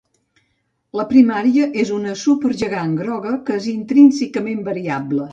La 0.99 1.03
primària 1.09 1.67
és 1.83 1.91
una 1.97 2.15
supergegant 2.21 2.95
groga 3.01 3.33
que 3.49 3.57
és 3.59 3.67
intrínsecament 3.75 4.65
variable. 4.71 5.27